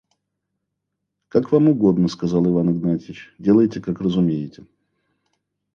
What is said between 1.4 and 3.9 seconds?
вам угодно,– сказал Иван Игнатьич,– делайте,